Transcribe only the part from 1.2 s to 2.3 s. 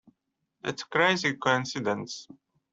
coincidence!